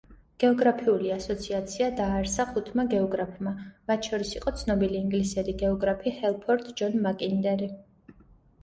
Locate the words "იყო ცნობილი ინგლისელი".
4.41-5.57